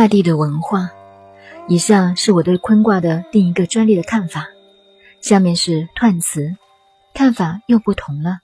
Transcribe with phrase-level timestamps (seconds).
[0.00, 0.88] 大地的文化。
[1.68, 4.46] 以上是我对坤卦的另一个专利的看法。
[5.20, 6.56] 下面是断词，
[7.12, 8.38] 看法又不同了，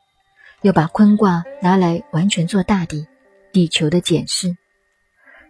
[0.61, 3.07] 又把坤卦拿来完全做大地、
[3.55, 4.55] 地球的解释。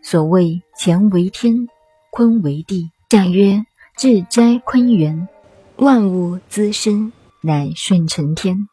[0.00, 1.66] 所谓乾为天，
[2.12, 3.66] 坤为地，象曰
[3.96, 5.26] 至斋坤元，
[5.74, 8.68] 万物滋生，乃顺承天。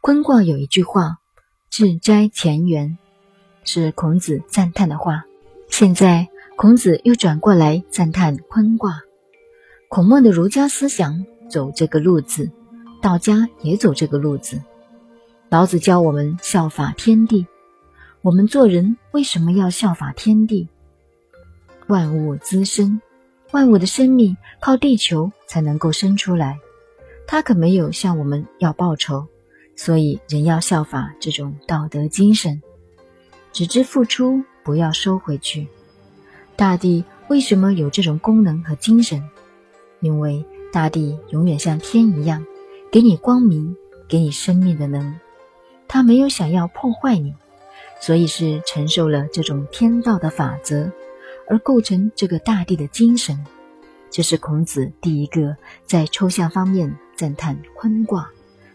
[0.00, 1.18] 坤卦有一句话
[1.70, 2.98] ：“至斋乾元”，
[3.62, 5.22] 是孔子赞叹的话。
[5.68, 6.26] 现在。
[6.58, 9.00] 孔子又转过来赞叹坤卦，
[9.86, 12.50] 孔孟的儒家思想走这个路子，
[13.00, 14.60] 道家也走这个路子。
[15.50, 17.46] 老子教我们效法天地，
[18.22, 20.68] 我们做人为什么要效法天地？
[21.86, 23.00] 万物滋生，
[23.52, 26.58] 万物的生命靠地球才能够生出来，
[27.24, 29.28] 他可没有向我们要报酬，
[29.76, 32.60] 所以人要效法这种道德精神，
[33.52, 35.68] 只知付出，不要收回去。
[36.58, 39.22] 大地为什么有这种功能和精神？
[40.00, 42.44] 因为大地永远像天一样，
[42.90, 43.76] 给你光明，
[44.08, 45.14] 给你生命的能。
[45.86, 47.32] 它没有想要破坏你，
[48.00, 50.90] 所以是承受了这种天道的法则，
[51.48, 53.38] 而构成这个大地的精神。
[54.10, 55.56] 这是孔子第一个
[55.86, 58.28] 在抽象方面赞叹坤卦，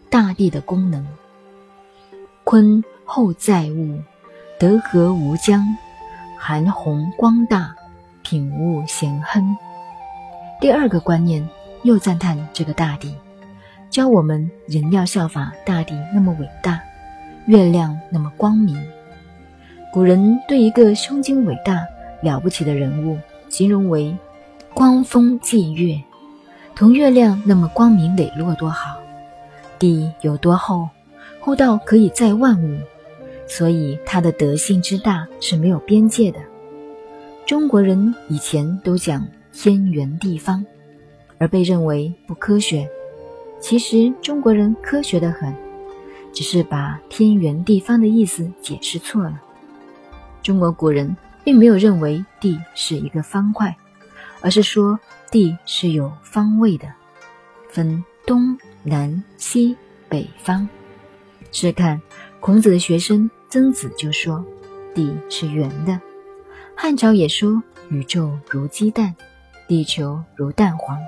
[0.08, 1.06] 大地的功能。
[2.44, 4.00] 坤厚载物，
[4.58, 5.62] 德和无疆。
[6.46, 7.74] 含宏光大，
[8.22, 9.56] 品物咸亨。
[10.60, 11.48] 第二个观念
[11.84, 13.16] 又赞叹这个大地，
[13.88, 16.78] 教我们人要效法大地那么伟大，
[17.46, 18.78] 月亮那么光明。
[19.90, 21.82] 古人对一个胸襟伟大、
[22.20, 24.14] 了不起的人物，形容为
[24.74, 25.98] 光风霁月，
[26.76, 28.98] 同月亮那么光明磊落多好。
[29.78, 30.90] 地有多厚，
[31.40, 32.78] 厚到可以载万物。
[33.46, 36.38] 所以，他的德性之大是没有边界的。
[37.46, 40.64] 中国人以前都讲天圆地方，
[41.38, 42.88] 而被认为不科学。
[43.60, 45.54] 其实中国人科学的很，
[46.32, 49.40] 只是把天圆地方的意思解释错了。
[50.42, 53.76] 中国古人并没有认为地是一个方块，
[54.40, 54.98] 而是说
[55.30, 56.92] 地是有方位的，
[57.68, 59.76] 分东南西
[60.08, 60.68] 北方。
[61.52, 62.00] 试看。
[62.44, 64.44] 孔子的学生曾子就说
[64.94, 65.98] ：“地是圆的。”
[66.76, 69.14] 汉朝也说：“宇宙如鸡蛋，
[69.66, 70.98] 地球如蛋黄。”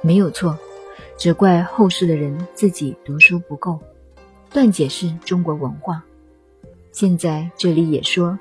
[0.00, 0.58] 没有错，
[1.18, 3.78] 只怪后世的人自己读书不够，
[4.48, 6.02] 断解释中国文化。
[6.90, 8.38] 现在这里也说：“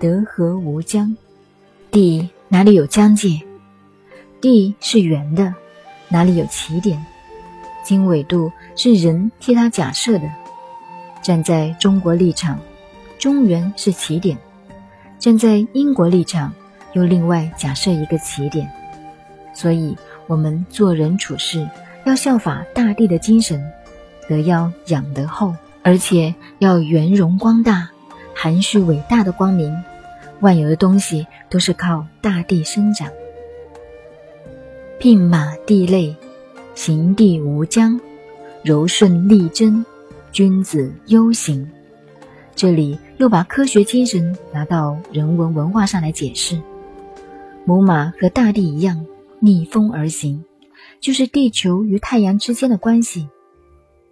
[0.00, 1.14] 德和无疆，
[1.90, 3.38] 地哪里有疆界？
[4.40, 5.54] 地是圆的，
[6.08, 7.04] 哪里有起点？
[7.84, 10.26] 经纬度是人替他假设的。”
[11.24, 12.60] 站在中国立场，
[13.18, 14.36] 中原是起点；
[15.18, 16.52] 站在英国立场，
[16.92, 18.70] 又另外假设一个起点。
[19.54, 19.96] 所以，
[20.26, 21.66] 我们做人处事
[22.04, 23.72] 要效法大地的精神，
[24.28, 27.88] 德要养得厚，而且要圆融光大、
[28.34, 29.82] 含蓄伟大的光明。
[30.40, 33.08] 万有的东西都是靠大地生长。
[35.00, 36.14] 牝马地类，
[36.74, 37.98] 行地无疆，
[38.62, 39.86] 柔顺利贞。
[40.34, 41.70] 君子忧行，
[42.56, 46.60] 这里又把科学精神拿到人文文化上来解释。
[47.64, 49.06] 母马和大地一样，
[49.38, 50.44] 逆风而行，
[50.98, 53.28] 就是地球与太阳之间的关系。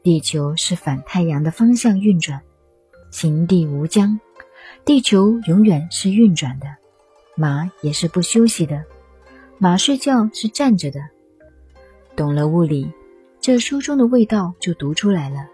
[0.04, 2.40] 地球是反太阳的方向运转，
[3.10, 4.20] 行地无疆，
[4.84, 6.68] 地球永远是运转的，
[7.34, 8.84] 马也是不休息的，
[9.58, 11.00] 马睡觉是站着的。
[12.14, 12.92] 懂了物理，
[13.40, 15.48] 这书中的味道就读出来了。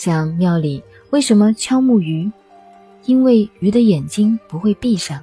[0.00, 2.32] 像庙里为什么敲木鱼？
[3.04, 5.22] 因为鱼的眼睛不会闭上，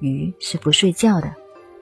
[0.00, 1.34] 鱼是不睡觉的。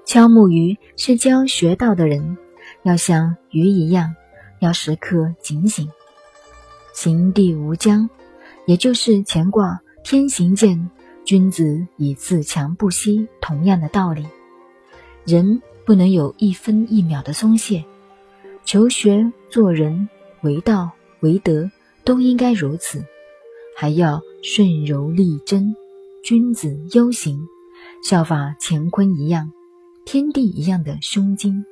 [0.04, 2.38] 敲木鱼是教学道的人
[2.84, 4.14] 要像鱼一样，
[4.60, 5.90] 要时刻警醒。
[6.92, 8.08] 行地无疆，
[8.64, 10.88] 也就是乾卦天行健，
[11.24, 14.24] 君子以自强不息同样的道理。
[15.24, 17.84] 人不能有一分一秒的松懈，
[18.64, 20.08] 求学做人
[20.42, 21.68] 为道为德。
[22.10, 23.04] 都应该如此，
[23.76, 25.76] 还要顺柔力贞，
[26.24, 27.46] 君子忧行，
[28.02, 29.52] 效法乾坤一样，
[30.04, 31.64] 天地一样的胸襟，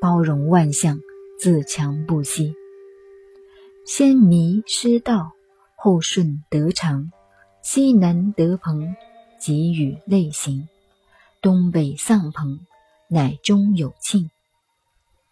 [0.00, 0.98] 包容万象，
[1.38, 2.56] 自强不息。
[3.86, 5.30] 先迷失道，
[5.76, 7.12] 后顺得长，
[7.62, 8.96] 西南得朋，
[9.40, 10.68] 给予类行，
[11.40, 12.58] 东北丧朋，
[13.06, 14.28] 乃中有庆。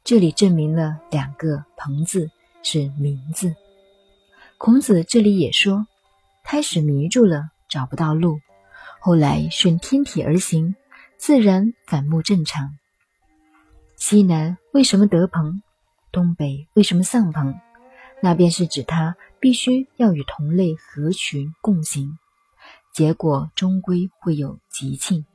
[0.04, 2.30] 这里证明了两个“朋”字
[2.62, 3.56] 是名字。
[4.64, 5.88] 孔子这里也说，
[6.44, 8.38] 开始迷住了，找不到路，
[9.00, 10.76] 后来顺天体而行，
[11.16, 12.78] 自然反目正常。
[13.96, 15.62] 西南为什么得朋？
[16.12, 17.58] 东北为什么丧朋？
[18.20, 22.16] 那便是指他必须要与同类合群共行，
[22.94, 25.26] 结果终归会有吉庆。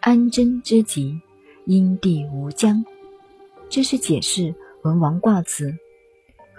[0.00, 1.22] 安贞之吉，
[1.64, 2.84] 因地无疆。
[3.70, 5.74] 这是解释文王卦辞。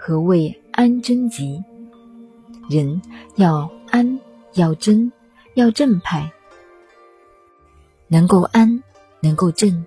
[0.06, 1.64] 何谓安贞吉？
[2.68, 3.00] 人
[3.36, 4.20] 要安，
[4.52, 5.10] 要贞，
[5.54, 6.30] 要正派，
[8.08, 8.82] 能够安，
[9.20, 9.86] 能够正，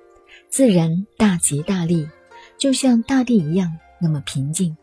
[0.50, 2.10] 自然大吉大利，
[2.58, 4.76] 就像大地一样那么平静。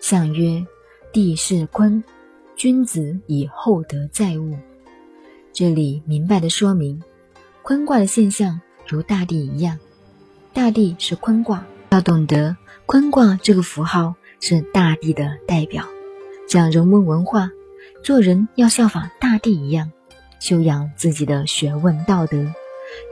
[0.00, 0.64] 相曰：
[1.12, 2.04] 地势坤，
[2.54, 4.56] 君子以厚德载物。
[5.52, 7.02] 这里明白的说明。
[7.62, 9.76] 坤卦的现象如大地一样，
[10.52, 12.56] 大地是坤卦，要懂得
[12.86, 15.84] 坤卦这个符号是大地的代表。
[16.48, 17.50] 讲人文文化，
[18.02, 19.92] 做人要效法大地一样，
[20.40, 22.52] 修养自己的学问道德，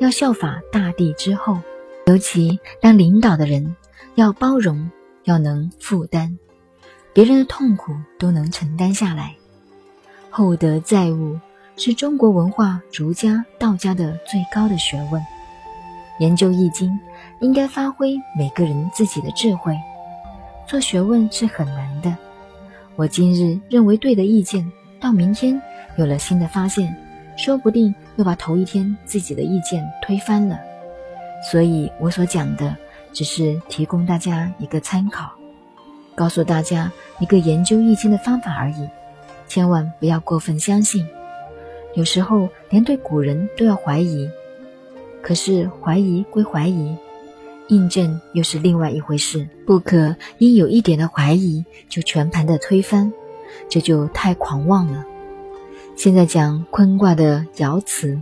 [0.00, 1.58] 要效法大地之后。
[2.06, 3.76] 尤其当领导的人，
[4.14, 4.90] 要包容，
[5.24, 6.38] 要能负担，
[7.12, 9.36] 别人的痛苦都能承担下来，
[10.30, 11.38] 厚德载物。
[11.80, 15.24] 是中国文化、儒家、道家的最高的学问。
[16.18, 16.90] 研究易经，
[17.40, 19.76] 应该发挥每个人自己的智慧。
[20.68, 22.14] 做学问是很难的。
[22.94, 24.70] 我今日认为对的意见，
[25.00, 25.58] 到明天
[25.96, 26.94] 有了新的发现，
[27.38, 30.60] 说不定又把头一天自己的意见推翻了。
[31.50, 32.76] 所以我所讲的，
[33.14, 35.30] 只是提供大家一个参考，
[36.14, 38.86] 告诉大家一个研究易经的方法而已。
[39.46, 41.08] 千万不要过分相信。
[41.94, 44.28] 有时候连对古人都要怀疑，
[45.22, 46.94] 可是怀疑归怀疑，
[47.68, 49.48] 印证又是另外一回事。
[49.66, 53.12] 不可因有一点的怀疑就全盘的推翻，
[53.68, 55.04] 这就太狂妄了。
[55.96, 58.20] 现在讲坤卦的爻辞：